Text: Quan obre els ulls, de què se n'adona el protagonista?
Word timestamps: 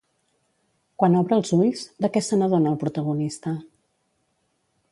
Quan 1.01 1.17
obre 1.19 1.37
els 1.41 1.51
ulls, 1.57 1.83
de 2.05 2.11
què 2.15 2.23
se 2.29 2.39
n'adona 2.39 2.71
el 2.73 2.79
protagonista? 2.85 3.55